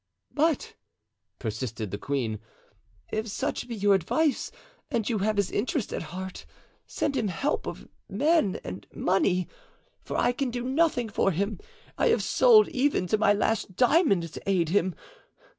"But," 0.33 0.73
persisted 1.37 1.91
the 1.91 1.99
queen, 1.99 2.39
"if 3.11 3.27
such 3.27 3.67
be 3.67 3.75
your 3.75 3.93
advice 3.93 4.49
and 4.89 5.07
you 5.07 5.19
have 5.19 5.37
his 5.37 5.51
interest 5.51 5.93
at 5.93 6.01
heart, 6.01 6.43
send 6.87 7.15
him 7.15 7.27
help 7.27 7.67
of 7.67 7.87
men 8.09 8.59
and 8.63 8.87
money, 8.95 9.47
for 10.03 10.17
I 10.17 10.31
can 10.31 10.49
do 10.49 10.63
nothing 10.63 11.07
for 11.07 11.29
him; 11.29 11.59
I 11.99 12.07
have 12.07 12.23
sold 12.23 12.67
even 12.69 13.05
to 13.09 13.19
my 13.19 13.31
last 13.33 13.75
diamond 13.75 14.33
to 14.33 14.49
aid 14.49 14.69
him. 14.69 14.95